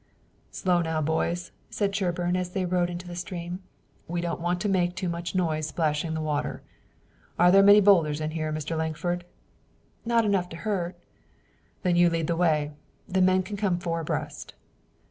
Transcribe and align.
"Slow 0.49 0.81
now, 0.81 0.99
boys," 0.99 1.51
said 1.69 1.95
Sherburne, 1.95 2.35
as 2.35 2.49
they 2.49 2.65
rode 2.65 2.89
into 2.89 3.07
the 3.07 3.15
stream. 3.15 3.61
"We 4.07 4.19
don't 4.19 4.41
want 4.41 4.59
to 4.61 4.67
make 4.67 4.95
too 4.95 5.07
much 5.07 5.35
noise 5.35 5.67
splashing 5.67 6.15
the 6.15 6.21
water. 6.21 6.63
Are 7.37 7.51
there 7.51 7.61
many 7.61 7.81
boulders 7.81 8.19
in 8.19 8.31
here, 8.31 8.51
Mr. 8.51 8.75
Lankford?" 8.75 9.25
"Not 10.03 10.25
enough 10.25 10.49
to 10.49 10.55
hurt." 10.65 10.95
"Then 11.83 11.95
you 11.97 12.09
lead 12.09 12.25
the 12.25 12.35
way. 12.35 12.71
The 13.07 13.21
men 13.21 13.43
can 13.43 13.57
come 13.57 13.77
four 13.77 13.99
abreast." 13.99 14.55